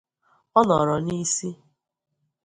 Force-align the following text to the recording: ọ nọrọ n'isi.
ọ 0.59 0.61
nọrọ 0.67 0.95
n'isi. 1.05 1.49